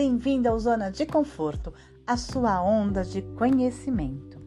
bem-vindo 0.00 0.48
ao 0.48 0.58
Zona 0.58 0.90
de 0.90 1.04
Conforto, 1.04 1.74
a 2.06 2.16
sua 2.16 2.62
onda 2.62 3.04
de 3.04 3.20
conhecimento. 3.20 4.40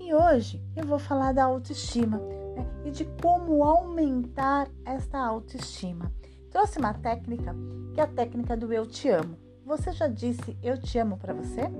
E 0.00 0.12
hoje 0.12 0.60
eu 0.74 0.84
vou 0.84 0.98
falar 0.98 1.32
da 1.32 1.44
autoestima 1.44 2.18
né, 2.18 2.66
e 2.84 2.90
de 2.90 3.04
como 3.22 3.62
aumentar 3.62 4.68
esta 4.84 5.16
autoestima. 5.16 6.12
Trouxe 6.50 6.80
uma 6.80 6.92
técnica 6.92 7.54
que 7.94 8.00
é 8.00 8.02
a 8.02 8.08
técnica 8.08 8.56
do 8.56 8.72
eu 8.72 8.84
te 8.84 9.08
amo. 9.08 9.38
Você 9.64 9.92
já 9.92 10.08
disse 10.08 10.58
eu 10.60 10.76
te 10.76 10.98
amo 10.98 11.16
para 11.16 11.34
você? 11.34 11.70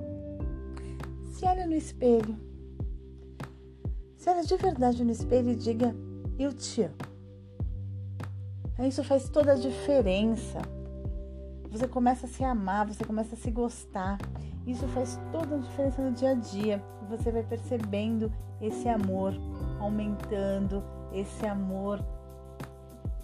Se 1.33 1.43
olhe 1.43 1.65
no 1.65 1.75
espelho. 1.75 2.37
Se 4.15 4.29
olhe 4.29 4.45
de 4.45 4.55
verdade 4.55 5.03
no 5.03 5.11
espelho 5.11 5.49
e 5.49 5.55
diga 5.57 5.93
eu 6.39 6.53
te 6.53 6.83
amo. 6.83 6.95
Isso 8.87 9.03
faz 9.03 9.27
toda 9.27 9.51
a 9.51 9.55
diferença 9.55 10.61
você 11.71 11.87
começa 11.87 12.25
a 12.25 12.29
se 12.29 12.43
amar, 12.43 12.85
você 12.85 13.05
começa 13.05 13.33
a 13.33 13.37
se 13.37 13.49
gostar. 13.49 14.17
Isso 14.67 14.85
faz 14.89 15.17
toda 15.31 15.55
a 15.55 15.59
diferença 15.59 16.01
no 16.01 16.11
dia 16.11 16.31
a 16.31 16.33
dia. 16.33 16.83
Você 17.09 17.31
vai 17.31 17.43
percebendo 17.43 18.31
esse 18.59 18.89
amor 18.89 19.33
aumentando, 19.79 20.83
esse 21.13 21.45
amor 21.45 22.03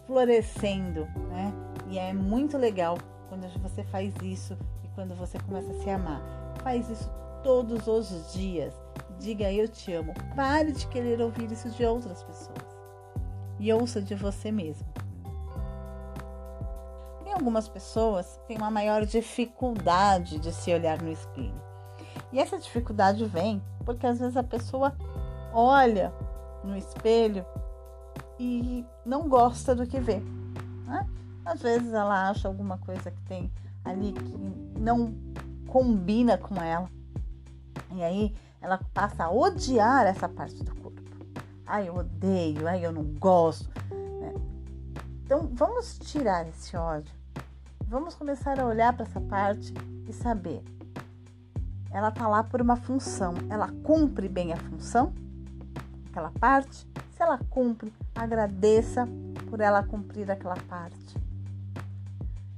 florescendo, 0.05 1.05
né? 1.29 1.53
E 1.89 1.99
é 1.99 2.13
muito 2.13 2.57
legal 2.57 2.97
quando 3.27 3.45
você 3.61 3.83
faz 3.83 4.13
isso 4.23 4.57
e 4.81 4.87
quando 4.95 5.13
você 5.13 5.37
começa 5.39 5.69
a 5.69 5.83
se 5.83 5.89
amar. 5.89 6.21
Faz 6.63 6.89
isso 6.89 7.11
todos 7.43 7.85
os 7.85 8.31
dias. 8.31 8.73
Diga 9.19 9.51
eu 9.51 9.67
te 9.67 9.91
amo. 9.91 10.13
Pare 10.37 10.71
de 10.71 10.87
querer 10.87 11.19
ouvir 11.19 11.51
isso 11.51 11.69
de 11.71 11.85
outras 11.85 12.23
pessoas. 12.23 12.65
E 13.59 13.73
ouça 13.73 14.01
de 14.01 14.15
você 14.15 14.51
mesmo 14.51 14.87
algumas 17.37 17.69
pessoas 17.69 18.39
têm 18.47 18.57
uma 18.57 18.71
maior 18.71 19.05
dificuldade 19.05 20.39
de 20.39 20.51
se 20.51 20.73
olhar 20.73 21.01
no 21.01 21.11
espelho. 21.11 21.61
E 22.31 22.39
essa 22.39 22.57
dificuldade 22.57 23.23
vem 23.25 23.61
porque 23.85 24.05
às 24.05 24.19
vezes 24.19 24.35
a 24.35 24.43
pessoa 24.43 24.93
olha 25.53 26.11
no 26.63 26.75
espelho 26.75 27.45
e 28.39 28.83
não 29.05 29.29
gosta 29.29 29.75
do 29.75 29.85
que 29.85 29.99
vê. 29.99 30.19
Né? 30.85 31.07
Às 31.45 31.61
vezes 31.61 31.93
ela 31.93 32.29
acha 32.29 32.47
alguma 32.47 32.77
coisa 32.79 33.11
que 33.11 33.21
tem 33.21 33.51
ali 33.85 34.11
que 34.11 34.79
não 34.79 35.13
combina 35.67 36.37
com 36.37 36.55
ela. 36.55 36.89
E 37.91 38.03
aí 38.03 38.35
ela 38.59 38.79
passa 38.93 39.25
a 39.25 39.31
odiar 39.31 40.05
essa 40.05 40.27
parte 40.27 40.63
do 40.63 40.75
corpo. 40.75 41.01
Ai, 41.65 41.87
eu 41.87 41.95
odeio, 41.95 42.67
ai, 42.67 42.85
eu 42.85 42.91
não 42.91 43.03
gosto. 43.03 43.69
Né? 44.19 44.33
Então 45.23 45.49
vamos 45.53 45.97
tirar 45.99 46.47
esse 46.47 46.75
ódio 46.75 47.16
Vamos 47.89 48.15
começar 48.15 48.59
a 48.59 48.65
olhar 48.65 48.91
para 48.91 49.05
essa 49.05 49.21
parte 49.21 49.73
e 50.05 50.11
saber. 50.11 50.61
Ela 51.89 52.09
está 52.09 52.27
lá 52.27 52.43
por 52.43 52.61
uma 52.61 52.75
função. 52.75 53.33
Ela 53.49 53.69
cumpre 53.81 54.27
bem 54.27 54.51
a 54.51 54.57
função? 54.57 55.13
Aquela 56.09 56.29
parte? 56.31 56.85
Se 57.15 57.23
ela 57.23 57.39
cumpre, 57.49 57.93
agradeça 58.13 59.07
por 59.49 59.61
ela 59.61 59.81
cumprir 59.83 60.29
aquela 60.29 60.57
parte. 60.67 61.15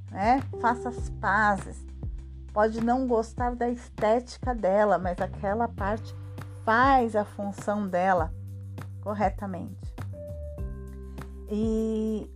Né? 0.10 0.42
Faça 0.60 0.90
as 0.90 1.12
pazes. 1.22 1.86
Pode 2.52 2.84
não 2.84 3.08
gostar 3.08 3.56
da 3.56 3.70
estética 3.70 4.56
dela, 4.56 4.98
mas 4.98 5.22
aquela 5.22 5.68
parte 5.68 6.12
faz 6.66 7.16
a 7.16 7.24
função 7.24 7.88
dela 7.88 8.34
corretamente. 9.00 9.94
E 11.48 12.28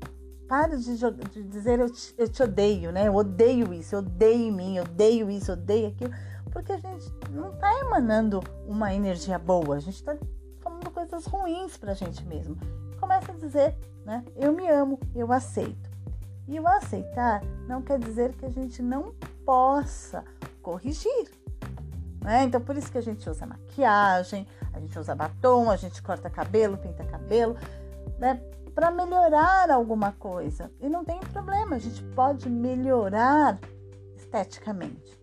Pare 0.48 0.78
de, 0.78 0.98
de 0.98 1.44
dizer 1.44 1.80
eu 1.80 1.90
te, 1.90 2.14
eu 2.18 2.28
te, 2.28 2.44
odeio, 2.44 2.92
né? 2.92 3.08
Eu 3.08 3.16
odeio 3.16 3.74
isso, 3.74 3.96
eu 3.96 4.00
odeio 4.00 4.54
mim, 4.54 4.78
eu 4.78 4.84
odeio 4.84 5.30
isso, 5.30 5.52
eu 5.52 5.56
odeio 5.56 5.88
aquilo. 5.88 6.14
Porque 6.52 6.74
a 6.74 6.78
gente 6.78 7.12
não 7.32 7.54
está 7.54 7.80
emanando 7.80 8.42
uma 8.68 8.94
energia 8.94 9.40
boa, 9.40 9.76
a 9.76 9.80
gente 9.80 9.96
está 9.96 10.16
falando 10.60 10.92
coisas 10.92 11.26
ruins 11.26 11.78
para 11.78 11.92
a 11.92 11.96
gente 11.96 12.26
mesmo. 12.26 12.58
Começa 13.00 13.32
a 13.32 13.36
dizer, 13.36 13.76
né? 14.06 14.24
Eu 14.36 14.54
me 14.54 14.68
amo, 14.70 15.00
eu 15.16 15.32
aceito. 15.32 15.92
E 16.48 16.60
o 16.60 16.68
aceitar 16.68 17.42
não 17.68 17.82
quer 17.82 17.98
dizer 18.00 18.34
que 18.36 18.46
a 18.46 18.50
gente 18.50 18.82
não 18.82 19.14
possa 19.46 20.24
corrigir. 20.62 21.32
Né? 22.22 22.44
Então, 22.44 22.62
por 22.62 22.78
isso 22.78 22.92
que 22.92 22.98
a 22.98 23.02
gente 23.02 23.30
usa 23.30 23.46
maquiagem, 23.46 24.48
a 24.74 24.80
gente 24.80 24.98
usa 24.98 25.14
batom, 25.14 25.70
a 25.70 25.76
gente 25.76 26.02
corta 26.02 26.30
cabelo, 26.30 26.78
pinta 26.78 27.04
cabelo, 27.04 27.56
né? 28.18 28.42
Para 28.74 28.92
melhorar 28.92 29.70
alguma 29.70 30.12
coisa. 30.14 30.72
E 30.80 30.90
não 30.90 31.04
tem 31.04 31.20
problema, 31.20 31.76
a 31.76 31.80
gente 31.80 32.04
pode 32.16 32.50
melhorar 32.50 33.60
esteticamente. 34.16 35.20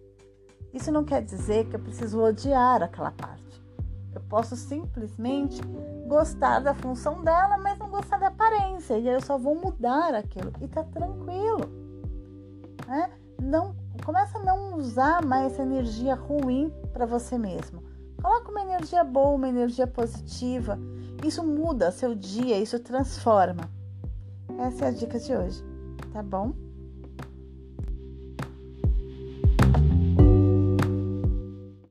Isso 0.72 0.92
não 0.92 1.04
quer 1.04 1.22
dizer 1.22 1.66
que 1.68 1.76
eu 1.76 1.80
preciso 1.80 2.22
odiar 2.22 2.82
aquela 2.82 3.10
parte. 3.10 3.40
Eu 4.14 4.20
posso 4.22 4.56
simplesmente 4.56 5.60
gostar 6.06 6.60
da 6.60 6.74
função 6.74 7.22
dela, 7.22 7.58
mas 7.58 7.78
não 7.78 7.90
gostar 7.90 8.18
da 8.18 8.28
aparência. 8.28 8.98
E 8.98 9.08
aí 9.08 9.14
eu 9.14 9.20
só 9.20 9.36
vou 9.38 9.54
mudar 9.54 10.14
aquilo. 10.14 10.52
E 10.60 10.68
tá 10.68 10.82
tranquilo. 10.84 11.68
Né? 12.86 13.10
Não, 13.40 13.74
começa 14.04 14.38
a 14.38 14.42
não 14.42 14.76
usar 14.76 15.24
mais 15.24 15.52
essa 15.52 15.62
energia 15.62 16.14
ruim 16.14 16.72
para 16.92 17.06
você 17.06 17.38
mesmo. 17.38 17.82
Energia 18.80 19.04
boa, 19.04 19.34
uma 19.36 19.46
energia 19.46 19.86
positiva. 19.86 20.78
Isso 21.22 21.44
muda 21.44 21.92
seu 21.92 22.14
dia, 22.14 22.58
isso 22.58 22.78
transforma. 22.78 23.70
Essa 24.58 24.86
é 24.86 24.88
a 24.88 24.90
dica 24.90 25.18
de 25.18 25.36
hoje, 25.36 25.62
tá 26.14 26.22
bom? 26.22 26.54